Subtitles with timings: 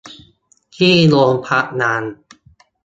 [0.75, 2.03] ที่โดนพักงาน